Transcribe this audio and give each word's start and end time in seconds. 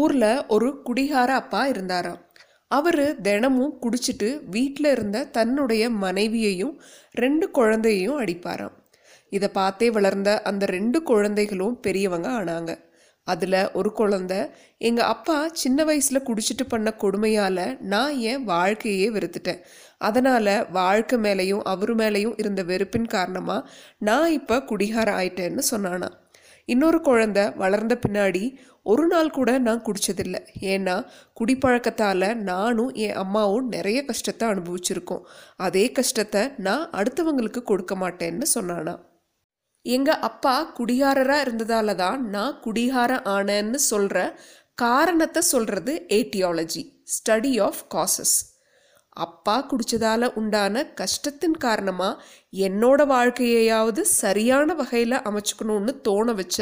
ஊரில் 0.00 0.46
ஒரு 0.54 0.68
குடிகார 0.86 1.30
அப்பா 1.42 1.62
இருந்தாராம். 1.66 2.20
அவர் 2.76 3.04
தினமும் 3.26 3.76
குடிச்சிட்டு 3.82 4.28
வீட்டில் 4.50 4.90
இருந்த 4.94 5.18
தன்னுடைய 5.36 5.84
மனைவியையும் 6.04 6.74
ரெண்டு 7.22 7.46
குழந்தையையும் 7.50 8.18
அடிப்பாராம். 8.22 8.76
இதை 9.36 9.48
பார்த்தே 9.60 9.88
வளர்ந்த 9.96 10.30
அந்த 10.50 10.64
ரெண்டு 10.76 10.98
குழந்தைகளும் 11.02 11.78
பெரியவங்க 11.80 12.28
ஆனாங்க. 12.38 12.72
அதில் 13.26 13.56
ஒரு 13.78 13.90
குழந்தை 13.92 14.38
எங்கள் 14.88 15.10
அப்பா 15.14 15.36
சின்ன 15.62 15.84
வயசில் 15.84 16.26
குடிச்சிட்டு 16.28 16.64
பண்ண 16.68 16.88
கொடுமையால் 17.02 17.64
நான் 17.92 18.14
என் 18.30 18.44
வாழ்க்கையே 18.52 19.08
வெறுத்துட்டேன். 19.16 19.60
அதனால் 20.08 20.54
வாழ்க்கை 20.70 21.16
மேலேயும் 21.26 21.66
அவர் 21.72 21.92
மேலேயும் 21.96 22.38
இருந்த 22.42 22.62
வெறுப்பின் 22.62 23.10
காரணமாக 23.16 23.68
நான் 24.08 24.30
இப்போ 24.30 24.58
குடிகார 24.70 25.10
ஆயிட்டேன்னு 25.20 25.64
சொன்னானா 25.70 26.08
இன்னொரு 26.68 26.98
குழந்த 26.98 27.40
வளர்ந்த 27.56 27.94
பின்னாடி 28.06 28.42
ஒரு 28.82 29.04
நாள் 29.06 29.30
கூட 29.30 29.50
நான் 29.58 29.82
குடித்ததில்லை 29.82 30.40
ஏன்னா 30.72 30.94
குடிப்பழக்கத்தால் 31.40 32.28
நானும் 32.42 32.92
என் 33.04 33.14
அம்மாவும் 33.14 33.68
நிறைய 33.68 33.98
கஷ்டத்தை 34.04 34.44
அனுபவிச்சிருக்கோம். 34.48 35.24
அதே 35.56 35.84
கஷ்டத்தை 35.92 36.42
நான் 36.56 36.84
அடுத்தவங்களுக்கு 36.90 37.62
கொடுக்க 37.62 37.94
மாட்டேன்னு 37.94 38.46
சொன்னானா. 38.54 38.94
எங்கள் 39.86 40.22
அப்பா 40.28 40.54
குடிகாரராக 40.78 41.44
இருந்ததால 41.44 41.94
தான் 41.94 42.20
நான் 42.28 42.60
குடிகாரம் 42.64 43.26
ஆனேன்னு 43.36 43.80
சொல்கிற 43.90 44.18
காரணத்தை 44.78 45.42
சொல்கிறது 45.42 45.92
ஏட்டியாலஜி 46.08 46.84
ஸ்டடி 47.14 47.52
ஆஃப் 47.62 47.82
காசஸ் 47.94 48.36
அப்பா 49.18 49.56
குடிச்சதால 49.70 50.30
உண்டான 50.34 50.84
கஷ்டத்தின் 50.94 51.56
காரணமாக 51.56 52.20
என்னோட 52.58 53.06
வாழ்க்கையையாவது 53.06 54.02
சரியான 54.14 54.74
வகையில் 54.74 55.18
அமைச்சுக்கணும்னு 55.22 55.94
தோண 56.02 56.32
வச்ச 56.32 56.58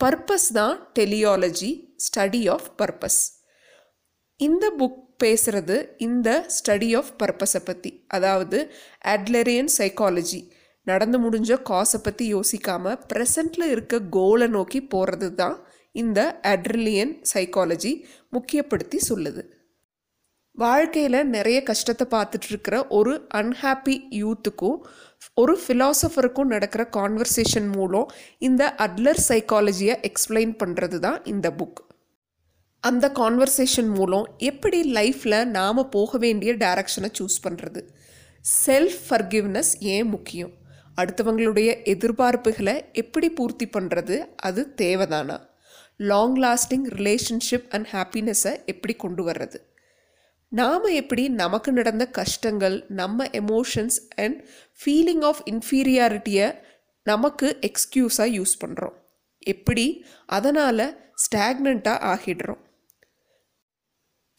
பர்பஸ் 0.00 0.48
தான் 0.52 0.76
டெலியாலஜி 0.98 1.70
ஸ்டடி 1.96 2.42
ஆஃப் 2.48 2.68
பர்பஸ் 2.82 3.20
இந்த 4.40 4.64
புக் 4.78 5.02
பேசுகிறது 5.22 5.76
இந்த 5.98 6.28
ஸ்டடி 6.48 6.88
ஆஃப் 6.94 7.12
பர்பஸை 7.22 7.60
பற்றி 7.64 7.90
அதாவது 8.08 8.58
அட்லரியன் 9.04 9.70
சைக்காலஜி 9.78 10.40
நடந்து 10.86 11.18
முடிஞ்ச 11.18 11.52
காசை 11.62 11.98
பற்றி 12.00 12.24
யோசிக்காமல் 12.34 12.98
ப்ரெசண்டில் 13.12 13.66
இருக்க 13.70 14.00
கோலை 14.10 14.48
நோக்கி 14.48 14.80
போகிறது 14.86 15.28
தான் 15.34 15.56
இந்த 15.94 16.20
அட்ரிலியன் 16.44 17.14
சைக்காலஜி 17.32 17.92
முக்கியப்படுத்தி 18.32 18.98
சொல்லுது. 19.08 19.42
வாழ்க்கையில் 20.58 21.26
நிறைய 21.26 21.62
கஷ்டத்தை 21.62 22.06
பார்த்துட்டு 22.10 22.48
இருக்கிற 22.48 22.76
ஒரு 22.88 23.12
அன்ஹாப்பி 23.34 23.96
யூத்துக்கும் 24.12 24.78
ஒரு 25.34 25.54
ஃபிலாசபருக்கும் 25.62 26.52
நடக்கிற 26.52 26.88
கான்வர்சேஷன் 26.96 27.68
மூலம் 27.72 28.06
இந்த 28.38 28.74
அட்லர் 28.78 29.20
சைக்காலஜியை 29.28 29.96
எக்ஸ்பிளைன் 30.08 30.54
பண்ணுறது 30.64 30.98
தான் 30.98 31.24
இந்த 31.24 31.50
புக் 31.50 31.82
அந்த 32.80 33.12
கான்வர்சேஷன் 33.14 33.90
மூலம் 33.94 34.26
எப்படி 34.38 34.80
லைஃப்பில் 34.92 35.38
நாம் 35.48 35.90
போக 35.90 36.18
வேண்டிய 36.18 36.52
டைரக்ஷனை 36.54 37.10
சூஸ் 37.18 37.38
பண்ணுறது 37.42 37.82
செல்ஃப் 38.66 38.98
ஃபர்கிவ்னஸ் 39.10 39.72
ஏன் 39.78 40.08
முக்கியம்? 40.08 40.52
அடுத்தவங்களுடைய 40.96 41.70
எதிர்பார்ப்புகளை 41.84 42.84
எப்படி 42.92 43.30
பூர்த்தி 43.30 43.68
பண்ணுறது 43.78 44.18
அது 44.36 44.74
தேவைதானா? 44.76 45.38
லாங் 45.96 46.36
லாஸ்டிங் 46.36 46.86
ரிலேஷன்ஷிப் 46.96 47.68
அண்ட் 47.68 47.88
ஹாப்பினஸை 47.92 48.64
எப்படி 48.64 48.94
கொண்டு 48.94 49.24
வர்றது? 49.30 49.58
நாம் 50.48 50.84
எப்படி 50.84 51.28
நமக்கு 51.28 51.72
நடந்த 51.72 52.06
கஷ்டங்கள் 52.06 52.84
நம்ம 52.88 53.24
எமோஷன்ஸ் 53.24 53.98
அண்ட் 54.16 54.48
ஃபீலிங் 54.84 55.24
ஆஃப் 55.24 55.40
இன்ஃபீரியாரிட்டியை 55.50 56.60
நமக்கு 57.02 57.58
எக்ஸ்கியூஸாக 57.60 58.42
யூஸ் 58.42 58.58
பண்ணுறோம் 58.64 58.92
எப்படி? 59.38 60.04
அதனால் 60.26 61.12
ஸ்டாக்னண்ட்டாக 61.14 61.98
ஆகிடுறோம். 62.02 62.64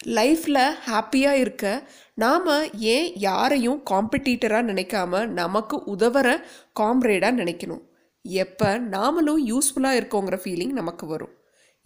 லைஃப்பில் 0.05 0.73
ஹாப்பியாக 0.85 1.31
இருக்க 1.31 1.89
நாம் 2.13 2.73
ஏன் 2.73 3.15
யாரையும் 3.15 3.83
காம்படிட்டராக 3.89 4.63
நினைக்காம 4.63 5.27
நமக்கு 5.27 5.77
உதவுற 5.77 6.41
காம்ரேடாக 6.79 7.35
நினைக்கணும். 7.35 7.85
எப்போ? 8.21 8.79
நாமளும் 8.79 9.41
யூஸ்ஃபுல்லாக 9.47 9.99
இருக்கோங்கிற 9.99 10.39
ஃபீலிங் 10.43 10.71
நமக்கு 10.71 11.07
வரும். 11.07 11.36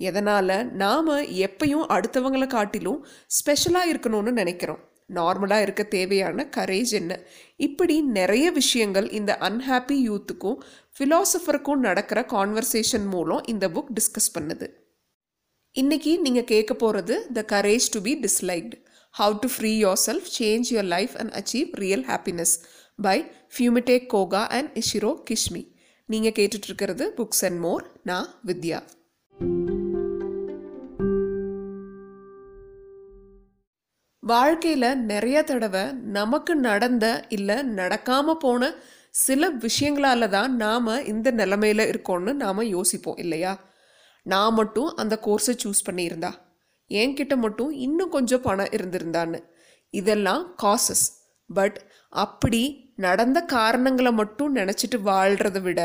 எதனால்? 0.09 0.53
நாம் 0.73 1.09
எப்பையும் 1.45 1.85
அடுத்தவங்களை 1.95 2.47
காட்டிலும் 2.47 3.01
ஸ்பெஷலாக 3.39 3.91
இருக்கணும்னு 3.93 4.31
நினைக்கிறோம். 4.41 4.81
நார்மலாக 5.13 5.61
இருக்க 5.61 5.83
தேவையான 5.95 6.47
கரேஜ் 6.57 6.93
என்ன? 6.99 7.13
இப்படி 7.57 7.95
நிறைய 8.17 8.45
விஷயங்கள் 8.51 9.07
இந்த 9.19 9.31
அன்ஹாப்பி 9.39 9.97
யூத்துக்கும் 10.09 10.59
ஃபிலாசபருக்கும் 10.95 11.83
நடக்கிற 11.87 12.19
கான்வர்சேஷன் 12.27 13.07
மூலம் 13.09 13.43
இந்த 13.45 13.67
புக் 13.67 13.91
டிஸ்கஸ் 13.97 14.31
பண்ணுது. 14.37 14.67
இன்னைக்கு 15.75 16.13
நீங்கள் 16.19 16.49
கேட்க 16.53 16.73
போகிறது 16.73 17.15
the 17.33 17.45
courage 17.51 17.91
to 17.91 18.01
be 18.01 18.13
disliked 18.19 18.77
how 19.19 19.37
to 19.39 19.47
free 19.55 19.71
yourself 20.05 20.29
change 20.39 20.69
your 20.71 20.91
life 20.95 21.15
and 21.17 21.33
achieve 21.39 21.69
real 21.83 22.05
happiness 22.05 22.55
by 23.01 23.17
Fumitake 23.53 24.07
Koga 24.07 24.43
and 24.47 24.71
Ichiro 24.77 25.11
Kishimi 25.29 25.63
நீங்கள் 26.09 26.37
கேட்டுட்ருக்கிறது 26.39 27.05
புக்ஸ் 27.17 27.45
அண்ட் 27.47 27.59
மோர் 27.59 27.85
நான் 28.03 28.29
வித்யா. 28.45 28.79
வாழ்க்கையில் 34.23 34.89
நிறைய 35.01 35.37
தடவை 35.43 35.83
நமக்கு 36.17 36.53
நடந்த 36.55 37.05
இல்லை 37.29 37.55
நடக்காமல் 37.79 38.41
போன 38.43 38.69
சில 39.15 39.49
விஷயங்களால 39.63 40.27
தான் 40.29 40.51
நாம் 40.55 40.91
இந்த 41.05 41.31
நிலமையில் 41.31 41.83
இருக்கோம்னு 41.91 42.33
நாம் 42.33 42.61
யோசிப்போம் 42.75 43.17
இல்லையா? 43.17 43.53
நான் 44.25 44.53
மட்டும் 44.53 44.89
அந்த 44.95 45.15
கோர்ஸை 45.25 45.55
சூஸ் 45.63 45.85
பண்ணியிருந்தா? 45.87 46.31
என்கிட்ட 46.91 47.35
மட்டும் 47.37 47.71
இன்னும் 47.87 48.09
கொஞ்சம் 48.09 48.41
பணம் 48.41 48.71
இருந்திருந்தான்னு. 48.71 49.39
இதெல்லாம் 49.93 50.43
காசஸ் 50.63 51.05
பட் 51.49 51.79
அப்படி 52.13 52.63
நடந்த 52.97 53.39
காரணங்களை 53.55 54.11
மட்டும் 54.11 54.55
நினச்சிட்டு 54.55 54.97
வாழ்கிறத 55.03 55.59
விட 55.61 55.81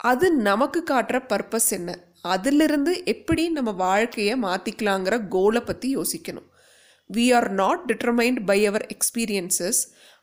அது 0.00 0.26
நமக்கு 0.48 0.80
காட்டுற 0.90 1.16
பர்பஸ் 1.28 1.70
என்ன? 1.70 1.90
அதிலிருந்து 2.22 2.92
எப்படி 3.06 3.42
நம்ம 3.50 3.70
வாழ்க்கையை 3.86 4.34
மாற்றிக்கலாங்கிற 4.42 5.14
கோலை 5.28 5.60
பற்றி 5.60 5.88
யோசிக்கணும். 5.96 6.48
We 7.10 7.32
are 7.32 7.48
not 7.62 7.86
determined 7.86 8.46
by 8.46 8.58
our 8.66 8.82
experiences 8.96 9.78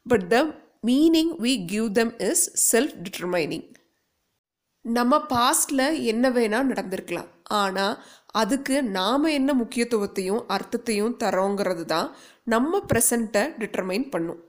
but 0.06 0.30
the 0.30 0.42
meaning 0.88 1.32
we 1.44 1.52
give 1.72 1.88
them 1.92 2.12
is 2.28 2.44
self 2.72 2.94
determining 3.04 3.66
நம்ம 4.86 5.20
பாஸ்டில் 5.34 5.84
என்ன 6.12 6.30
வேணால் 6.30 6.70
நடந்திருக்கலாம். 6.72 7.28
ஆனால் 7.60 7.96
அதுக்கு 8.42 8.76
நாம் 8.84 9.28
என்ன 9.40 9.54
முக்கியத்துவத்தையும் 9.54 10.42
அர்த்தத்தையும் 10.56 11.18
தரோங்கிறது 11.24 11.86
தான் 11.86 12.08
நம்ம 12.44 12.82
ப்ரெசண்ட்டை 12.90 13.44
டிட்டர்மைன் 13.62 14.08
பண்ணும். 14.10 14.42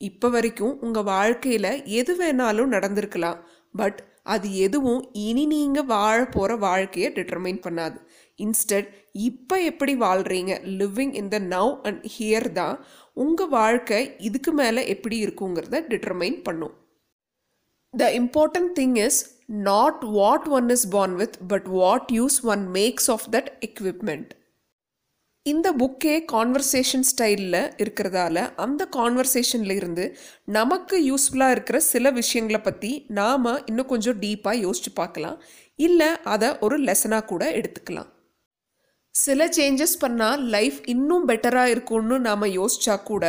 இப்போ 0.00 0.28
வரைக்கும் 0.28 0.74
உங்கள் 0.80 1.08
வாழ்க்கையில் 1.14 1.72
எது 2.00 2.14
வேணாலும் 2.22 2.72
நடந்திருக்கலாம். 2.76 3.40
பட் 3.74 4.00
அது 4.22 4.48
எதுவும் 4.66 5.02
இனி 5.12 5.46
நீங்கள் 5.46 5.90
வாழ 5.94 6.18
போகிற 6.36 6.56
வாழ்க்கையை 6.56 7.12
டிட்டர்மைன் 7.12 7.62
பண்ணாது. 7.68 7.98
இன்ஸ்டட் 8.38 8.90
இப்போ 9.14 9.56
எப்படி 9.70 9.94
வாழ்கிறீங்க 10.02 10.52
living 10.80 11.14
in 11.20 11.30
the 11.34 11.38
now 11.54 11.72
and 11.88 12.04
here 12.14 12.48
தான் 12.60 12.76
உங்கள் 13.24 13.50
வாழ்க்கை 13.58 14.00
இதுக்கு 14.28 14.52
மேலே 14.60 14.82
எப்படி 14.94 15.16
இருக்குங்கிறத 15.24 15.80
டிட்டர்மைன் 15.90 16.38
பண்ணும். 16.46 16.74
The 17.94 18.04
important 18.20 18.72
thing 18.78 18.96
is 19.06 19.18
not 19.70 20.04
what 20.18 20.46
one 20.58 20.70
is 20.76 20.86
born 20.94 21.16
with 21.22 21.36
but 21.50 21.68
what 21.80 22.12
use 22.18 22.38
one 22.52 22.62
makes 22.78 23.10
of 23.16 23.26
that 23.34 23.50
equipment 23.68 24.30
இந்த 25.46 25.68
புக்கே 25.80 26.16
கான்வர்சேஷன் 26.32 27.06
ஸ்டைலில் 27.08 27.60
இருக்கிறதால 27.82 28.44
அந்த 28.64 28.82
கான்வர்சேஷனில் 28.96 29.74
இருந்து 29.78 30.04
நமக்கு 30.58 30.96
யூஸ்ஃபுல்லாக 31.10 31.54
இருக்கிற 31.56 31.78
சில 31.92 32.10
விஷயங்களை 32.20 32.60
பற்றி 32.60 32.92
நாம் 33.18 33.48
இன்னும் 33.70 33.90
கொஞ்சம் 33.92 34.20
டீப்பாக 34.24 34.62
யோசிச்சு 34.66 34.92
பார்க்கலாம். 34.94 35.38
இல்லை 35.78 36.10
அதை 36.34 36.50
ஒரு 36.60 36.78
லெசனாக 36.88 37.24
கூட 37.24 37.44
எடுத்துக்கலாம். 37.60 38.11
சில 39.14 39.46
சேஞ்சஸ் 39.46 39.96
பண்ணால் 40.00 40.42
லைஃப் 40.54 40.78
இன்னும் 40.84 41.28
பெட்டராக 41.28 41.64
இருக்கும்னு 41.64 42.18
நாம் 42.18 42.42
யோசிச்சா 42.42 43.02
கூட 43.02 43.24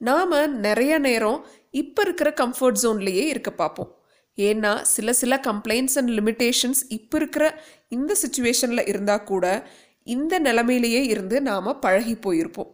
நாம் 0.00 0.34
நிறைய 0.50 0.98
நேரம் 0.98 1.46
இப்போ 1.70 2.02
இருக்கிற 2.02 2.34
கம்ஃபர்ட் 2.40 2.80
ஜோன்லேயே 2.82 3.24
இருக்க 3.26 3.50
பார்ப்போம். 3.50 3.90
ஏன்னா 4.38 4.82
சில 4.82 5.12
சில 5.12 5.40
கம்ப்ளைண்ட்ஸ் 5.46 5.96
அண்ட் 5.98 6.10
லிமிட்டேஷன்ஸ் 6.10 6.80
இப்போ 6.88 7.16
இருக்கிற 7.16 7.44
இந்த 7.88 8.16
சுச்சுவேஷனில் 8.22 8.88
இருந்தால் 8.88 9.24
கூட 9.24 9.66
இந்த 10.02 10.38
நிலமையிலேயே 10.38 11.02
இருந்து 11.02 11.42
நாம் 11.42 11.78
பழகி 11.80 12.14
போயிருப்போம். 12.14 12.72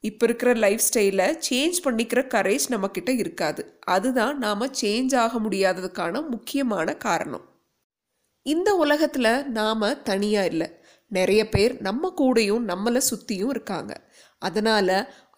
இப்போ 0.00 0.26
இருக்கிற 0.26 0.52
லைஃப் 0.52 0.82
ஸ்டைலை 0.88 1.28
சேஞ்ச் 1.50 1.76
பண்ணிக்கிற 1.84 2.20
கரேஜ் 2.34 2.66
நம்மக்கிட்ட 2.68 3.10
இருக்காது. 3.18 3.78
அதுதான் 3.86 4.38
நாம் 4.38 4.72
சேஞ்ச் 4.82 5.16
ஆக 5.16 5.38
முடியாததுக்கான 5.38 6.28
முக்கியமான 6.28 6.96
காரணம். 6.96 7.44
இந்த 8.42 8.74
உலகத்தில் 8.74 9.46
நாம் 9.48 10.02
தனியாக 10.02 10.46
இல்லை. 10.46 10.68
நிறைய 11.18 11.42
பேர் 11.54 11.74
நம்ம 11.80 12.12
கூடயும் 12.20 12.66
நம்மளை 12.72 13.00
சுற்றியும் 13.10 13.52
இருக்காங்க. 13.54 13.92
அதனால் 14.42 14.96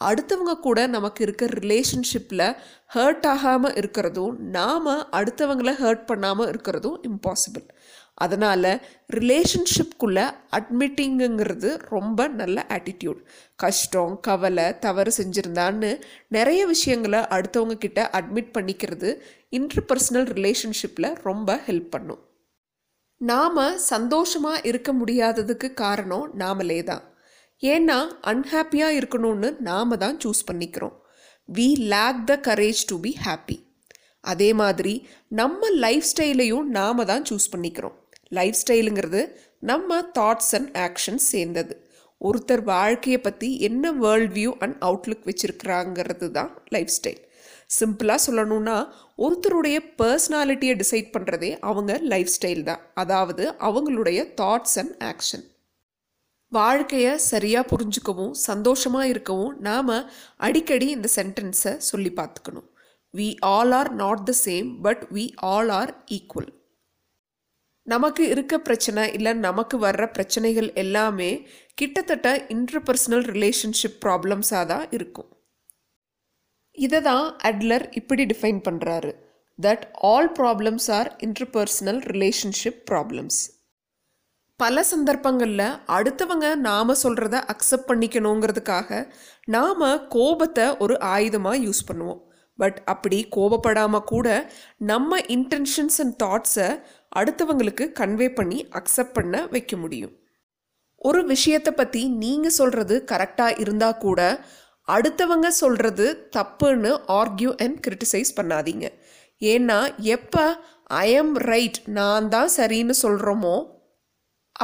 அடுத்தவங்க 0.09 0.55
கூட 0.65 0.79
நமக்கு 0.95 1.21
இருக்க 1.27 1.45
ரிலேஷன்ஷிப்பில் 1.61 2.49
ஹர்ட் 2.95 3.27
ஆகாமல் 3.35 3.77
இருக்கிறதும் 3.81 4.35
நாம் 4.57 4.89
அடுத்தவங்கள 5.19 5.73
ஹர்ட் 5.83 6.05
பண்ணாமல் 6.11 6.51
இருக்கிறதும் 6.53 6.99
இம்பாசிபிள் 7.11 7.67
அதனால் 8.25 8.71
ரிலேஷன்ஷிப்குள்ளே 9.15 10.27
அட்மிட்டிங்குங்கிறது 10.59 11.71
ரொம்ப 11.95 12.29
நல்ல 12.41 12.67
ஆட்டிடியூட் 12.77 13.21
கஷ்டம் 13.65 14.15
கவலை 14.29 14.67
தவறு 14.79 15.13
செஞ்சுருந்தான்னு 15.19 15.91
நிறைய 16.37 16.61
விஷயங்களை 16.75 17.21
அடுத்தவங்க 17.37 17.77
கிட்ட 17.85 18.03
அட்மிட் 18.19 18.55
பண்ணிக்கிறது 18.57 19.11
இன்டர்பர்சனல் 19.59 20.31
ரிலேஷன்ஷிப்பில் 20.39 21.11
ரொம்ப 21.29 21.59
ஹெல்ப் 21.67 21.93
பண்ணும். 21.97 22.23
நாம் 23.21 23.59
சந்தோஷமாக 23.93 24.65
இருக்க 24.71 24.91
முடியாததுக்கு 24.93 25.69
காரணம் 25.75 26.27
நாமளே 26.39 26.81
தான். 26.83 27.05
ஏன்னா 27.63 27.99
அன்ஹாப்பியாக 28.31 28.97
இருக்கணும்னு 29.01 29.51
நாம 29.69 29.97
தான் 29.97 30.19
சூஸ் 30.25 30.43
பண்ணிக்கிறோம். 30.49 30.97
We 31.49 31.69
lack 31.93 32.21
the 32.31 32.35
courage 32.49 32.83
to 32.91 32.97
be 33.07 33.13
happy 33.25 33.57
அதே 34.33 34.51
மாதிரி 34.61 34.95
நம்ம 35.41 35.69
லைஃப் 35.85 36.07
ஸ்டைலையும் 36.13 36.69
நாம 36.79 37.05
தான் 37.05 37.27
சூஸ் 37.31 37.51
பண்ணிக்கிறோம். 37.53 37.97
லைஃப் 38.39 38.61
ஸ்டைலுங்கிறது 38.63 39.23
நம்ம 39.71 39.99
தாட்ஸ் 40.19 40.53
அண்ட் 40.59 40.71
ஆக்ஷன்ஸ் 40.87 41.27
சேர்ந்தது. 41.35 41.75
ஒருத்தர் 42.21 42.65
வாழ்க்கையை 42.75 43.21
பற்றி 43.21 43.49
என்ன 43.69 43.93
வேர்ல்ட் 44.05 44.33
வியூ 44.39 44.53
அண்ட் 44.65 44.77
அவுட்லுக் 44.89 45.27
வச்சுருக்கிறாங்கிறது 45.31 46.29
தான் 46.39 46.53
லைஃப் 46.77 46.93
ஸ்டைல் 46.97 47.23
சிம்பிளாக 47.71 48.25
சொல்லணும்னா 48.27 48.77
ஒருத்தருடைய 49.25 49.77
பர்சனாலிட்டியை 50.01 50.75
டிசைட் 50.83 51.13
பண்ணுறதே 51.15 51.51
அவங்க 51.69 51.93
லைஃப் 52.13 52.33
ஸ்டைல் 52.37 52.63
தான். 52.71 52.83
அதாவது 53.03 53.45
அவங்களுடைய 53.69 54.19
தாட்ஸ் 54.41 54.79
அண்ட் 54.83 54.97
ஆக்ஷன் 55.11 55.45
வாழ்க்கையை 56.53 57.13
சரியாக 57.31 57.69
புரிஞ்சுக்கவும் 57.71 58.35
சந்தோஷமாக 58.49 59.11
இருக்கவும் 59.13 59.55
நாம் 59.69 59.95
அடிக்கடி 60.47 60.89
இந்த 60.97 61.09
சென்டென்ஸை 61.17 61.73
சொல்லி 61.91 62.13
பார்த்துக்கணும். 62.19 62.69
We 63.15 63.29
all 63.55 63.73
are 63.79 63.91
not 64.03 64.23
the 64.31 64.35
same 64.45 64.69
but 64.87 65.03
we 65.17 65.25
all 65.53 65.73
are 65.81 65.93
equal 66.17 66.51
நமக்கு 67.87 68.23
இருக்க 68.35 68.55
பிரச்சனை 68.59 69.03
இல்லை 69.17 69.33
நமக்கு 69.49 69.77
வர்ற 69.87 70.05
பிரச்சனைகள் 70.13 70.69
எல்லாமே 70.83 71.31
கிட்டத்தட்ட 71.81 72.29
இன்டர்பர்சனல் 72.55 73.27
ரிலேஷன்ஷிப் 73.35 73.99
ப்ராப்ளம்ஸாக 74.05 74.65
தான் 74.73 74.87
இருக்கும். 74.97 75.31
இதை 76.77 77.01
தான் 77.01 77.27
அட்லர் 77.43 77.87
இப்படி 77.93 78.25
டிஃபைன் 78.25 78.61
பண்ணுறாரு 78.69 79.13
that 79.59 79.85
all 80.11 80.31
problems 80.39 80.89
are 80.91 81.11
interpersonal 81.19 82.01
relationship 82.13 82.81
problems 82.91 83.39
பல 84.61 84.83
சந்தர்ப்பங்களில் 84.91 85.79
அடுத்தவங்க 85.97 86.47
நாம் 86.59 87.01
சொல்கிறத 87.03 87.37
அக்செப்ட் 87.53 87.89
பண்ணிக்கணுங்கிறதுக்காக 87.89 89.01
நாம் 89.47 89.85
கோபத்தை 90.09 90.67
ஒரு 90.79 90.95
ஆயுதமாக 91.15 91.63
யூஸ் 91.67 91.83
பண்ணுவோம். 91.89 92.21
பட் 92.59 92.79
அப்படி 92.85 93.19
கோபப்படாமல் 93.37 94.07
கூட 94.13 94.29
நம்ம 94.83 95.19
இன்டென்ஷன்ஸ் 95.37 95.99
அண்ட் 96.03 96.17
தாட்ஸை 96.25 96.69
அடுத்தவங்களுக்கு 97.17 97.85
கன்வே 98.01 98.29
பண்ணி 98.35 98.61
அக்செப்ட் 98.81 99.17
பண்ண 99.19 99.45
வைக்க 99.47 99.77
முடியும். 99.77 100.15
ஒரு 101.01 101.21
விஷயத்தை 101.25 101.73
பற்றி 101.73 102.03
நீங்கள் 102.23 102.57
சொல்கிறது 102.61 102.97
கரெக்டாக 103.13 103.59
இருந்தால் 103.63 104.01
கூட 104.01 104.21
அடுத்தவங்க 104.89 105.49
சொல்கிறது 105.49 106.07
தப்புன்னு 106.37 106.91
ஆர்கியூ 107.19 107.51
அண்ட் 107.65 107.79
கிரிட்டிசைஸ் 107.87 108.31
பண்ணாதீங்க. 108.37 108.87
ஏன்னா 109.43 109.79
எப்போ 110.17 110.45
ஐ 110.85 111.13
எம் 111.13 111.35
ரைட் 111.35 111.81
நான் 111.99 112.29
தான் 112.29 112.51
சரின்னு 112.57 112.95
சொல்கிறோமோ 113.03 113.57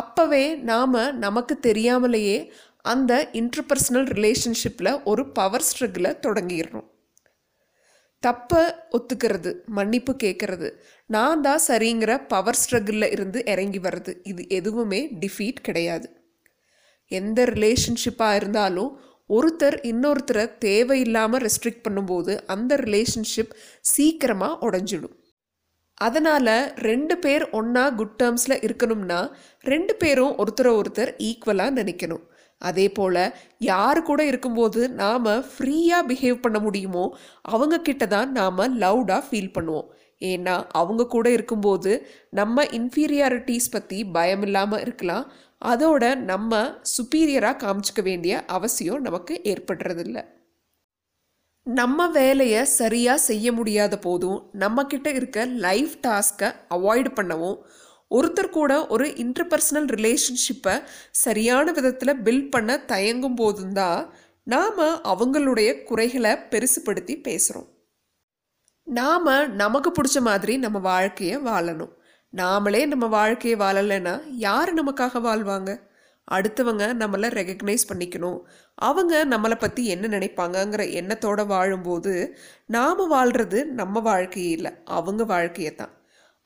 அப்போவே 0.03 0.45
நாம் 0.63 1.19
நமக்கு 1.19 1.55
தெரியாமலேயே 1.61 2.39
அந்த 2.85 3.13
இன்டர்பர்சனல் 3.33 4.09
ரிலேஷன்ஷிப்பில் 4.17 5.03
ஒரு 5.03 5.23
பவர் 5.33 5.65
ஸ்ட்ரகிளை 5.69 6.13
தொடங்கிடுறோம் 6.27 6.89
தப்பை 8.23 8.63
ஒத்துக்கிறது 8.97 9.51
மன்னிப்பு 9.67 10.13
கேட்கறது 10.23 10.69
நான் 11.07 11.41
தான் 11.41 11.63
சரிங்கிற 11.69 12.13
பவர் 12.29 12.59
ஸ்ட்ரகிளில் 12.63 13.13
இருந்து 13.13 13.39
இறங்கி 13.47 13.79
வர்றது 13.79 14.13
இது 14.23 14.43
எதுவுமே 14.49 15.01
டிஃபீட் 15.21 15.61
கிடையாது. 15.63 16.09
எந்த 17.11 17.45
ரிலேஷன்ஷிப்பாக 17.45 18.35
இருந்தாலும் 18.35 18.93
ஒருத்தர் 19.31 19.77
இன்னொருத்தரை 19.91 20.45
தேவையில்லாமல் 20.59 21.43
ரெஸ்ட்ரிக்ட் 21.47 21.85
பண்ணும்போது 21.87 22.33
அந்த 22.55 22.77
ரிலேஷன்ஷிப் 22.77 23.55
சீக்கிரமாக 23.93 24.61
உடஞ்சிடும். 24.69 25.17
அதனால் 25.99 26.55
ரெண்டு 26.89 27.15
பேர் 27.25 27.45
ஒன்றா 27.59 27.85
குட் 27.99 28.19
டேர்ம்ஸில் 28.23 28.63
இருக்கணும்னா 28.67 29.21
ரெண்டு 29.65 29.95
பேரும் 30.03 30.37
ஒருத்தரை 30.43 30.73
ஒருத்தர் 30.81 31.11
ஈக்குவலாக 31.29 31.77
நினைக்கணும். 31.81 32.25
அதே 32.61 32.87
போல் 32.97 33.25
யார் 33.71 34.01
கூட 34.09 34.21
இருக்கும்போது 34.31 34.81
நாம் 35.03 35.29
ஃப்ரீயாக 35.53 36.07
பிஹேவ் 36.11 36.45
பண்ண 36.45 36.59
முடியுமோ 36.59 37.05
அவங்க 37.43 37.77
கிட்ட 37.89 38.07
தான் 38.07 38.31
நாம் 38.39 38.63
லவுடாக 38.83 39.23
ஃபீல் 39.29 39.55
பண்ணுவோம். 39.57 39.89
ஏன்னா 40.23 40.55
அவங்க 40.81 41.03
கூட 41.15 41.27
இருக்கும்போது 41.37 41.93
நம்ம 42.39 42.65
இன்ஃபீரியாரிட்டிஸ் 42.79 43.73
பற்றி 43.77 43.99
பயம் 44.17 44.45
இல்லாமல் 44.49 44.83
இருக்கலாம். 44.83 45.25
அதோட 45.65 46.15
நம்ம 46.15 46.79
சுப்பீரியராக 46.97 47.61
காமிச்சிக்க 47.63 48.03
வேண்டிய 48.03 48.45
அவசியம் 48.45 49.01
நமக்கு 49.01 49.41
ஏற்படுறதில்ல. 49.45 50.25
நம்ம 51.67 52.09
வேலையை 52.09 52.65
சரியாக 52.65 53.19
செய்ய 53.19 53.53
முடியாத 53.53 53.99
போதும் 53.99 54.51
நம்மக்கிட்ட 54.59 55.07
இருக்க 55.07 55.45
லைஃப் 55.45 55.95
டாஸ்க்கை 56.07 56.53
அவாய்ட் 56.71 57.11
பண்ணவும் 57.21 57.59
ஒருத்தர் 58.11 58.51
கூட 58.51 58.87
ஒரு 58.87 59.07
இன்டர்பர்சனல் 59.07 59.89
ரிலேஷன்ஷிப்பை 59.97 60.83
சரியான 61.11 61.73
விதத்தில் 61.73 62.17
பில்ட் 62.17 62.51
பண்ண 62.51 62.85
தயங்கும் 62.89 63.35
போதும் 63.35 63.73
தான் 63.73 64.15
நாம் 64.45 64.79
அவங்களுடைய 64.81 65.83
குறைகளை 65.83 66.31
பெருசுப்படுத்தி 66.31 67.15
பேசுகிறோம் 67.29 67.69
நாம் 68.87 69.55
நமக்கு 69.55 69.91
பிடிச்ச 69.91 70.21
மாதிரி 70.21 70.57
நம்ம 70.57 70.79
வாழ்க்கையை 70.79 71.39
வாழணும். 71.39 71.93
நாமளே 72.35 72.87
நம்ம 72.87 73.07
வாழ்க்கையை 73.07 73.57
வாழலைன்னா 73.61 74.13
யார் 74.45 74.71
நமக்காக 74.75 75.21
வாழ்வாங்க? 75.27 75.71
அடுத்தவங்க 76.29 76.85
நம்மளை 77.03 77.29
ரெகக்னைஸ் 77.39 77.85
பண்ணிக்கணும். 77.91 78.39
அவங்க 78.75 79.25
நம்மளை 79.25 79.55
பற்றி 79.55 79.83
என்ன 79.95 80.09
நினைப்பாங்கங்கிற 80.09 80.83
எண்ணத்தோடு 81.01 81.45
வாழும்போது 81.47 82.13
நாம் 82.67 83.03
வாழ்கிறது 83.09 83.59
நம்ம 83.81 84.01
வாழ்க்கையே 84.01 84.53
இல்லை 84.59 84.73
அவங்க 84.99 85.25
வாழ்க்கையை 85.25 85.73
தான். 85.75 85.93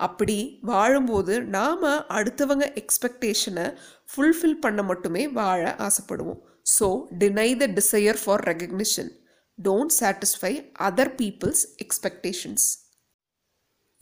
அப்படி 0.00 0.38
வாழும்போது 0.62 1.34
நாம் 1.56 1.84
அடுத்தவங்க 2.18 2.66
எக்ஸ்பெக்டேஷனை 2.82 3.66
ஃபுல்ஃபில் 4.10 4.58
பண்ண 4.64 4.82
மட்டுமே 4.82 5.22
வாழ 5.28 5.62
ஆசைப்படுவோம். 5.86 6.40
So 6.78 6.88
deny 7.20 7.48
the 7.62 7.68
desire 7.78 8.20
for 8.24 8.44
recognition 8.50 9.12
don't 9.58 9.94
satisfy 10.00 10.52
other 10.88 11.14
people's 11.20 11.64
expectations 11.84 12.66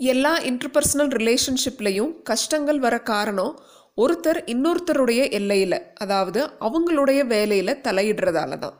எல்லா 0.05 0.33
இன்டர்பர்சனல் 0.51 1.11
ரிலேஷன்ஷிப்லேயும் 1.19 2.13
கஷ்டங்கள் 2.31 2.79
வர 2.85 2.95
காரணம் 3.11 3.53
ஒருத்தர் 3.99 4.41
இன்னொருத்தருடைய 4.53 5.21
எல்லையில் 5.39 5.79
அதாவது 5.95 6.41
அவங்களுடைய 6.67 7.21
வேலையில் 7.35 7.81
தலையிடுறதால 7.87 8.59
தான் 8.65 8.77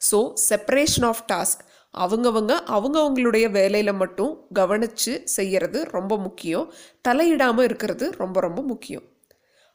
ஸோ 0.00 0.18
செப்பரேஷன் 0.48 1.06
ஆஃப் 1.10 1.22
டாஸ்க் 1.32 1.62
அவங்கவங்க 1.94 2.54
அவங்கவங்களுடைய 2.76 3.46
வேலையில் 3.50 3.98
மட்டும் 4.00 4.32
கவனித்து 4.52 5.12
செய்கிறது 5.36 5.78
ரொம்ப 5.96 6.12
முக்கியம். 6.26 6.66
தலையிடாமல் 7.08 7.66
இருக்கிறது 7.68 8.06
ரொம்ப 8.22 8.40
ரொம்ப 8.40 8.60
முக்கியம். 8.62 9.06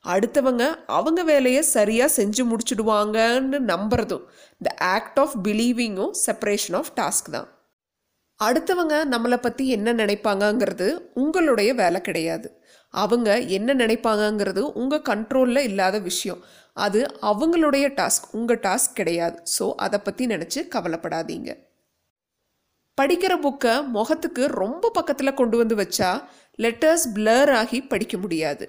அடுத்தவங்க 0.05 0.63
அவங்க 0.97 1.21
வேலையை 1.23 1.62
சரியாக 1.75 2.15
செஞ்சு 2.19 2.43
முடிச்சுடுவாங்கன்னு 2.51 3.59
நம்புறதும் 3.73 4.25
த 4.62 4.75
ஆக்ட் 4.95 5.19
ஆஃப் 5.23 5.35
பிலீவிங்கும் 5.47 6.13
செப்பரேஷன் 6.25 6.77
ஆஃப் 6.81 6.93
டாஸ்க் 7.00 7.29
தான். 7.35 7.47
அடுத்தவங்க 8.39 8.95
நம்மளை 9.13 9.37
பற்றி 9.37 9.67
என்ன 9.67 9.89
நினைப்பாங்கங்கிறது 9.93 10.87
உங்களுடைய 11.13 11.73
வேலை 11.73 12.01
கிடையாது. 12.01 12.47
அவங்க 12.93 13.29
என்ன 13.57 13.73
நினைப்பாங்கங்கிறது 13.73 14.61
உங்கள் 14.81 15.05
கண்ட்ரோலில் 15.09 15.67
இல்லாத 15.69 15.99
விஷயம். 15.99 16.41
அது 16.77 16.99
அவங்களுடைய 17.21 17.85
டாஸ்க் 17.99 18.27
உங்கள் 18.31 18.61
டாஸ்க் 18.63 18.97
கிடையாது. 18.99 19.37
ஸோ 19.57 19.65
அதை 19.75 19.99
பற்றி 19.99 20.25
நினச்சி 20.25 20.61
கவலைப்படாதீங்க. 20.75 21.51
படிக்கிற 22.97 23.33
புக்கை 23.45 23.75
முகத்துக்கு 23.97 24.43
ரொம்ப 24.63 24.89
பக்கத்தில் 24.89 25.37
கொண்டு 25.39 25.57
வந்து 25.57 25.75
வச்சா 25.75 26.09
லெட்டர்ஸ் 26.59 27.05
பிளர் 27.15 27.51
ஆகி 27.51 27.79
படிக்க 27.81 28.17
முடியாது. 28.17 28.65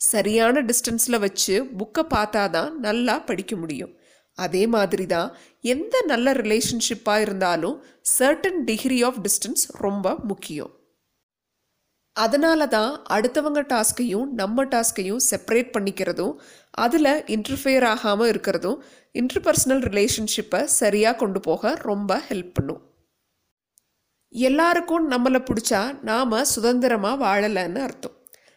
சரியான 0.00 0.62
டிஸ்டன்ஸில் 0.62 1.22
வச்சு 1.26 1.54
புக்கை 1.78 2.02
பார்த்தா 2.14 2.42
தான் 2.50 2.80
நல்லா 2.80 3.14
படிக்க 3.18 3.56
முடியும். 3.56 3.92
அதே 4.38 4.62
மாதிரி 4.66 5.06
தான் 5.06 5.28
எந்த 5.74 5.96
நல்ல 6.12 6.32
ரிலேஷன்ஷிப்பாக 6.42 7.24
இருந்தாலும் 7.26 7.76
சர்டன் 8.18 8.62
டிகிரி 8.70 8.98
ஆஃப் 9.08 9.20
டிஸ்டன்ஸ் 9.26 9.64
ரொம்ப 9.84 10.16
முக்கியம். 10.30 10.72
அதனால 12.16 12.66
தான் 12.74 12.92
அடுத்தவங்க 13.14 13.60
டாஸ்கையும் 13.72 14.26
நம்ம 14.40 14.64
டாஸ்கையும் 14.72 15.22
செப்பரேட் 15.30 15.70
பண்ணிக்கிறதும் 15.76 16.34
அதில் 16.84 17.12
இன்டர்ஃபியர் 17.34 17.86
ஆகாமல் 17.92 18.30
இருக்கிறதும் 18.32 18.78
இன்டர்பர்சனல் 19.14 19.82
ரிலேஷன்ஷிப்பை 19.90 20.60
சரியாக 20.80 21.18
கொண்டு 21.22 21.40
போக 21.40 21.72
ரொம்ப 21.90 22.20
ஹெல்ப் 22.28 22.52
பண்ணும். 22.58 22.82
எல்லாருக்கும் 24.34 25.04
நம்மளை 25.10 25.40
பிடிச்சா 25.48 25.80
நாம் 26.10 26.36
சுதந்திரமாக 26.52 27.22
வாழலைன்னு 27.24 27.82
அர்த்தம். 27.88 28.16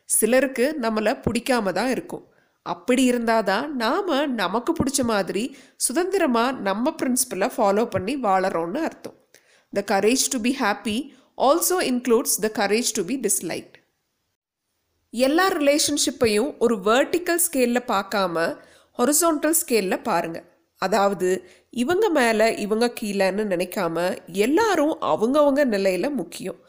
சிலருக்கு 0.10 0.66
நம்மளை 0.84 1.14
பிடிக்காம 1.26 1.72
தான் 1.80 1.92
இருக்கும். 1.96 2.26
அப்படி 2.74 3.04
இருந்தாதான் 3.12 3.68
நாம் 3.82 4.12
நமக்கு 4.34 4.72
பிடிச்ச 4.80 5.02
மாதிரி 5.12 5.44
சுதந்திரமாக 5.86 6.58
நம்ம 6.68 6.94
பிரின்சிபலை 7.02 7.48
ஃபாலோ 7.56 7.86
பண்ணி 7.90 8.16
வாழறோம்னு 8.26 8.82
அர்த்தம். 8.90 9.18
The 9.74 9.84
courage 9.92 10.26
to 10.34 10.40
be 10.40 10.54
happy 10.62 10.98
also 11.48 11.78
includes 11.92 12.38
the 12.46 12.50
courage 12.60 12.92
to 12.94 13.04
be 13.06 13.18
disliked 13.26 13.78
எல்லா 15.14 15.46
ரிலேஷன்ஷிப்பையும் 15.52 16.52
ஒரு 16.60 16.76
வேர்ட்டிக்கல் 16.88 17.42
ஸ்கேலில் 17.46 17.90
பார்க்காம 17.94 18.46
ஹொரிசோண்டல் 19.00 19.58
ஸ்கேலில் 19.62 20.06
பாருங்கள் 20.10 20.48
அதாவது 20.82 21.30
இவங்க 21.84 22.06
மேலே 22.10 22.48
இவங்க 22.66 22.86
கீழேன்னு 23.00 23.44
நினைக்காம 23.54 23.98
எல்லாரும் 24.46 24.96
அவங்கவங்க 25.12 25.62
நிலையில் 25.66 26.18
முக்கியம். 26.22 26.60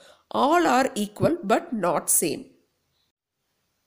All 0.44 0.68
are 0.76 0.88
equal 1.02 1.36
but 1.46 1.68
not 1.84 2.08
same 2.20 2.42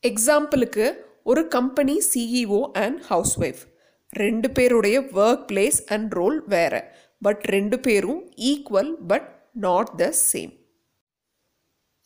எக்ஸாம்பிளுக்கு 0.03 0.86
ஒரு 1.24 1.48
company 1.48 2.01
CEO 2.13 2.62
and 2.72 3.01
house 3.01 3.40
wife 3.40 3.62
ரெண்டு 4.10 4.51
பேருடைய 4.51 5.00
ஒர்க் 5.01 5.46
பிளேஸ் 5.51 5.80
அண்ட் 5.86 6.12
ரோல் 6.12 6.44
வேறு. 6.48 6.82
பட் 7.22 7.44
ரெண்டு 7.46 7.80
பேரும் 7.80 8.32
equal 8.36 8.92
but 9.08 9.50
not 9.54 9.92
the 9.98 10.13
same 10.34 10.54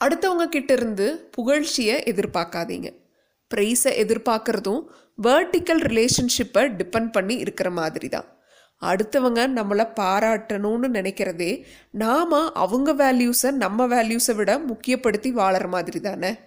அடுத்தவங்க 0.01 0.45
கிட்ட 0.45 0.73
இருந்து 0.73 1.29
புகழ்ச்சியை 1.37 1.95
எதிர்பார்க்காதீங்க. 2.03 2.89
ப்ரைஸை 3.55 3.91
எதிர்பார்க்குறதும் 4.03 4.81
வேர்டிக்கல் 5.23 5.81
ரிலேஷன்ஷிப்பை 5.89 6.63
டிபெண்ட் 6.79 7.11
பண்ணி 7.11 7.35
இருக்கிற 7.35 7.69
மாதிரி 7.69 8.09
தான் 8.09 8.27
அடுத்தவங்க 8.81 9.41
நம்மளை 9.47 9.85
பாராட்டணும்னு 9.99 10.87
நினைக்கிறதே 10.97 11.63
நாம் 11.91 12.31
அவங்க 12.53 12.93
வேல்யூஸை 12.93 13.51
நம்ம 13.51 13.87
வேல்யூஸை 13.87 14.35
விட 14.35 14.59
முக்கியப்படுத்தி 14.59 15.29
வாழற 15.41 15.67
மாதிரி 15.67 15.99
தானே 15.99 16.39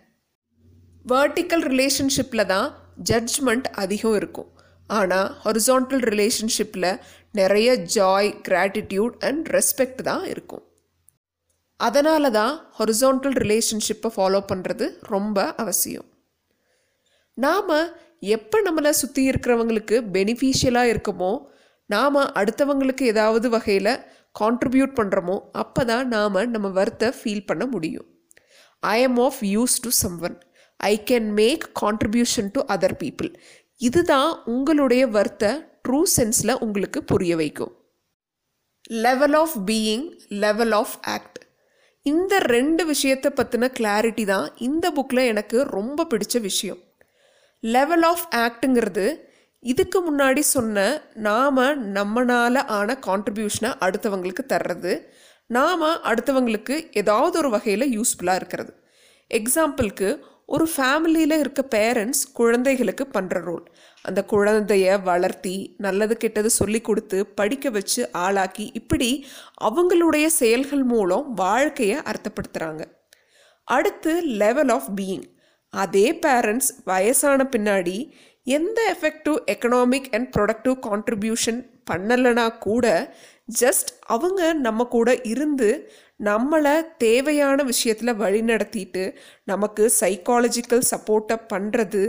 வேர்ட்டிக்கல் 1.04 1.64
ரிலேஷன்ஷிப்பில் 1.72 2.50
தான் 2.54 2.68
ஜட்ஜ்மெண்ட் 3.10 3.68
அதிகம் 3.82 4.16
இருக்கும். 4.20 4.50
ஆனால் 4.90 5.28
ஹொரிசான்டல் 5.44 6.02
ரிலேஷன்ஷிப்பில் 6.12 6.90
நிறைய 7.38 7.68
ஜாய் 7.96 8.30
கிராட்டிடியூட் 8.48 9.16
அண்ட் 9.28 9.46
ரெஸ்பெக்ட் 9.56 10.02
தான் 10.10 10.24
இருக்கும். 10.32 10.64
அதனால 11.80 12.30
தான் 12.38 12.54
ஹொரிசான்டல் 12.78 13.36
ரிலேஷன்ஷிப்பை 13.44 14.10
ஃபாலோ 14.14 14.40
பண்ணுறது 14.50 14.86
ரொம்ப 15.14 15.38
அவசியம். 15.62 16.08
நாம் 17.38 17.74
எப்போ 18.36 18.56
நம்மளை 18.66 18.92
சுற்றி 19.00 19.22
இருக்கிறவங்களுக்கு 19.30 19.96
பெனிஃபிஷியலாக 20.14 20.92
இருக்கமோ 20.92 21.32
நாம் 21.90 22.16
அடுத்தவங்களுக்கு 22.40 23.04
ஏதாவது 23.12 23.48
வகையில் 23.56 23.92
கான்ட்ரிபியூட் 24.40 24.92
பண்ணுறோமோ 24.98 25.36
அப்போ 25.62 25.82
தான் 25.90 26.08
நாம் 26.14 26.36
நம்ம 26.54 26.68
வர்த்தை 26.80 27.08
ஃபீல் 27.18 27.46
பண்ண 27.50 27.64
முடியும். 27.74 28.08
I 28.82 28.96
am 29.06 29.20
of 29.26 29.40
use 29.54 29.76
to 29.84 29.90
someone 30.02 30.36
I 30.80 31.02
can 31.10 31.30
make 31.32 31.64
contribution 31.80 32.50
to 32.52 32.60
other 32.74 32.96
people 33.02 33.30
இதுதான் 33.80 34.30
உங்களுடைய 34.44 35.06
வர்த்தை 35.06 35.50
ட்ரூ 35.88 36.00
சென்ஸில் 36.16 36.58
உங்களுக்கு 36.58 37.04
புரிய 37.04 37.36
வைக்கும். 37.36 37.72
Level 39.04 39.32
of 39.32 39.56
being 39.66 40.06
level 40.28 40.72
of 40.72 40.96
act 41.02 41.38
இந்த 42.06 42.38
ரெண்டு 42.38 42.86
விஷயத்தை 42.86 43.30
பற்றின 43.34 43.68
கிளாரிட்டி 43.78 44.24
தான் 44.24 44.46
இந்த 44.56 44.92
புக்கில் 44.96 45.26
எனக்கு 45.26 45.62
ரொம்ப 45.76 46.06
பிடிச்ச 46.10 46.40
விஷயம். 46.40 46.78
லெவல் 47.60 48.02
ஆஃப் 48.02 48.26
ஆக்ட்டுங்கிறது 48.36 49.06
இதுக்கு 49.62 49.98
முன்னாடி 50.08 50.42
சொன்ன 50.54 51.02
நாம் 51.26 51.58
நம்மனால் 51.96 52.58
ஆன 52.78 52.98
கான்ட்ரிபியூஷனை 53.06 53.70
அடுத்தவங்களுக்கு 53.84 54.42
தர்றது 54.48 54.92
நாம் 55.46 55.82
அடுத்தவங்களுக்கு 55.82 56.76
ஏதாவது 56.92 57.38
ஒரு 57.38 57.50
வகையில் 57.50 57.92
யூஸ்ஃபுல்லாக 57.96 58.34
இருக்கிறது. 58.34 58.72
எக்ஸாம்பிளுக்கு 59.30 60.08
ஒரு 60.48 60.66
ஃபேமிலியில் 60.66 61.36
இருக்க 61.38 61.62
பேரண்ட்ஸ் 61.70 62.22
குழந்தைகளுக்கு 62.32 63.04
பண்ணுற 63.14 63.40
ரோல் 63.40 63.64
அந்த 64.04 64.20
குழந்தைய 64.28 64.94
வளர்த்தி 65.02 65.56
நல்லது 65.78 66.14
கெட்டது 66.16 66.50
சொல்லி 66.50 66.80
கொடுத்து 66.80 67.18
படிக்க 67.34 67.70
வச்சு 67.70 68.02
ஆளாக்கி 68.16 68.66
இப்படி 68.74 69.10
அவங்களுடைய 69.62 70.26
செயல்கள் 70.38 70.84
மூலம் 70.84 71.26
வாழ்க்கையை 71.34 71.98
அர்த்தப்படுத்துகிறாங்க 72.06 72.84
அடுத்து 73.68 74.12
லெவல் 74.36 74.72
ஆஃப் 74.72 74.90
பீயிங் 74.94 75.26
அதே 75.72 76.06
பேரண்ட்ஸ் 76.22 76.70
வயசான 76.84 77.44
பின்னாடி 77.50 77.96
எந்த 78.46 78.78
effective 78.90 79.38
economic 79.46 80.08
and 80.14 80.28
productive 80.36 80.76
contribution 80.86 81.60
பண்ணலைனா 81.90 82.46
கூட 82.58 82.86
ஜஸ்ட் 83.60 83.90
அவங்க 84.06 84.40
நம்ம 84.58 84.86
கூட 84.88 85.10
இருந்து 85.24 85.68
நம்மளை 86.24 86.82
தேவையான 86.98 87.62
விஷயத்தில் 87.62 88.14
வழிநடத்திட்டு 88.14 89.16
நமக்கு 89.44 89.92
சைக்காலஜிக்கல் 90.00 90.82
சப்போர்ட்டை 90.90 91.36
பண்ணுறது 91.54 92.02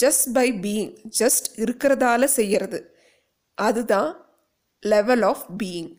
ஜஸ்ட் 0.00 0.26
பை 0.32 0.52
பீயிங் 0.52 0.94
ஜஸ்ட் 1.18 1.48
இருக்கிறதால 1.56 2.24
செய்கிறது 2.24 2.94
அதுதான் 3.54 4.10
லெவல் 4.82 5.22
ஆஃப் 5.22 5.46
பீயிங் 5.62 5.90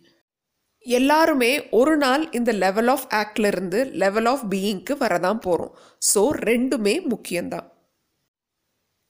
எல்லாருமே 0.86 1.70
ஒரு 1.70 1.98
நாள் 1.98 2.32
இந்த 2.32 2.52
லெவல் 2.52 2.88
ஆஃப் 2.88 3.08
ஆக்ட்லேருந்து 3.10 3.92
லெவல் 3.94 4.26
ஆஃப் 4.26 4.46
பீயிங்க்கு 4.50 4.94
வரதான் 5.00 5.40
போகிறோம் 5.40 5.74
ஸோ 6.16 6.22
ரெண்டுமே 6.46 6.96
முக்கியம்தான். 7.10 7.68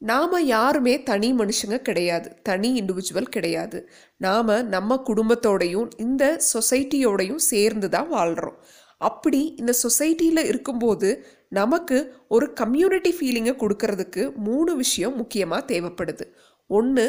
நாம் 0.01 0.35
யாருமே 0.45 1.03
தனி 1.03 1.29
மனுஷங்க 1.33 1.77
கிடையாது. 1.77 2.29
தனி 2.41 2.69
இண்டிவிஜுவல் 2.81 3.29
கிடையாது. 3.29 3.79
நாம் 4.17 4.51
நம்ம 4.67 5.03
குடும்பத்தோடையும் 5.07 5.89
இந்த 5.97 6.23
சொசைட்டியோடையும் 6.53 7.43
சேர்ந்து 7.51 7.89
தான் 7.89 8.07
வாழ்கிறோம் 8.07 8.59
அப்படி 8.97 9.41
இந்த 9.57 9.73
சொசைட்டியில் 9.83 10.45
இருக்கும்போது 10.45 11.09
நமக்கு 11.49 11.97
ஒரு 12.27 12.53
கம்யூனிட்டி 12.53 13.11
ஃபீலிங்கை 13.17 13.53
கொடுக்கறதுக்கு 13.55 14.23
மூணு 14.35 14.75
விஷயம் 14.75 15.15
முக்கியமாக 15.15 15.73
தேவைப்படுது. 15.73 16.25
ஒன்று 16.69 17.05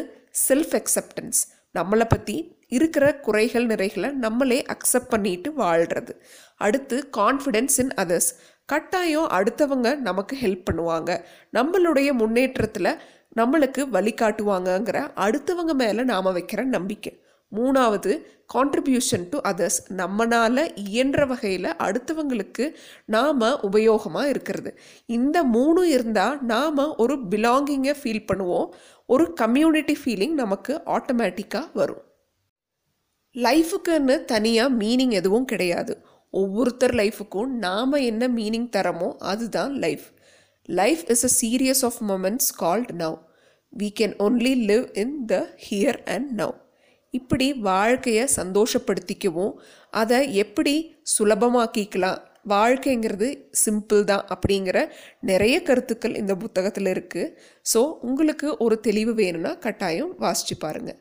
செல்ஃப் 0.48 0.74
அக்செப்டன்ஸ் 0.78 1.40
நம்மளை 1.78 2.06
பற்றி 2.08 2.36
இருக்கிற 2.68 3.06
குறைகள் 3.16 3.66
நிறைகளை 3.66 4.12
நம்மளே 4.12 4.64
அக்செப்ட் 4.74 5.08
பண்ணிட்டு 5.08 5.48
வாழ்கிறது 5.52 6.12
அடுத்து 6.56 6.96
கான்ஃபிடென்ஸ் 7.16 7.76
இன் 7.76 7.92
அதர்ஸ் 7.96 8.30
கட்டாயம் 8.72 9.30
அடுத்தவங்க 9.38 9.88
நமக்கு 10.08 10.34
ஹெல்ப் 10.42 10.66
பண்ணுவாங்க. 10.70 11.10
நம்மளுடைய 11.52 12.10
முன்னேற்றத்தில் 12.20 12.92
நம்மளுக்கு 13.38 13.82
வழிகாட்டுவாங்கங்கிற 13.96 14.98
அடுத்தவங்க 15.24 15.72
மேலே 15.82 16.02
நாம் 16.12 16.34
வைக்கிற 16.36 16.62
நம்பிக்கை. 16.76 17.12
மூணாவது 17.52 18.12
கான்ட்ரிபியூஷன் 18.54 19.24
டு 19.30 19.38
அதர்ஸ் 19.50 19.78
நம்மனால் 20.00 20.60
இயன்ற 20.88 21.24
வகையில் 21.30 21.68
அடுத்தவங்களுக்கு 21.86 22.64
நாம் 23.14 23.40
உபயோகமாக 23.68 24.28
இருக்கிறது. 24.32 24.72
இந்த 25.16 25.36
மூணும் 25.54 25.88
இருந்தால் 25.96 26.36
நாம் 26.52 26.82
ஒரு 26.96 27.16
பிலாங்கிங்கை 27.30 27.94
ஃபீல் 28.02 28.28
பண்ணுவோம். 28.30 28.68
ஒரு 29.06 29.26
கம்யூனிட்டி 29.42 29.96
ஃபீலிங் 30.02 30.36
நமக்கு 30.42 30.74
ஆட்டோமேட்டிக்காக 30.96 31.68
வரும். 31.80 32.04
லைஃபுக்குன்னு 33.36 34.16
தனியாக 34.32 34.76
மீனிங் 34.78 35.16
எதுவும் 35.20 35.50
கிடையாது. 35.50 35.94
ஒவ்வொருத்தர் 36.32 36.94
லைஃபுக்கும் 36.94 37.46
நாம் 37.46 37.92
என்ன 37.92 38.28
மீனிங் 38.28 38.70
தரமோ 38.76 39.16
அதுதான் 39.18 39.72
life 39.78 40.06
life 40.68 41.04
is 41.08 41.24
a 41.24 41.30
series 41.40 41.84
of 41.84 42.00
moments 42.08 42.50
called 42.60 42.92
now 42.92 43.16
we 43.78 43.88
can 44.00 44.14
only 44.18 44.54
live 44.70 44.86
in 44.92 45.24
the 45.26 45.54
here 45.70 46.00
and 46.04 46.40
now 46.40 46.56
இப்படி 47.10 47.52
வாழ்க்கையை 47.52 48.28
சந்தோஷப்படுத்திக்கவும். 48.36 49.54
அதை 49.92 50.34
எப்படி 50.34 50.74
சுலபமாக்கிக்கலாம்? 51.18 52.20
வாழ்க்கைங்கிறது 52.48 53.28
சிம்பிள் 53.64 54.04
தான் 54.04 54.24
அப்படிங்கிற 54.34 54.78
நிறைய 55.20 55.62
கருத்துக்கள் 55.62 56.14
இந்த 56.14 56.36
புத்தகத்தில் 56.36 56.86
இருக்குது 56.86 57.32
ஸோ 57.74 57.80
உங்களுக்கு 58.00 58.56
ஒரு 58.56 58.80
தெளிவு 58.80 59.14
வேணும்னா 59.14 59.54
கட்டாயம் 59.54 60.12
வாசிச்சு 60.20 60.56
பாருங்கள் 60.58 60.98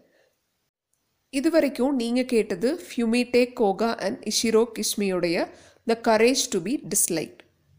இது 1.31 1.49
வரைக்கும் 1.51 1.95
நீங்கள் 1.95 2.25
கேட்டது 2.25 2.79
Fumitake 2.85 3.53
Koga 3.53 3.95
and 3.95 4.29
Ichiro 4.29 4.63
கிஷ்மியுடைய 4.75 5.49
the 5.85 5.99
courage 6.03 6.43
to 6.49 6.61
be 6.61 6.83
disliked 6.89 7.37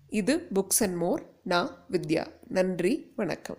இது 0.09 0.49
புக்ஸ் 0.54 0.80
அண்ட் 0.80 0.97
மோர் 0.97 1.23
நான் 1.45 1.87
வித்யா. 1.90 2.26
நன்றி. 2.49 3.12
வணக்கம். 3.16 3.59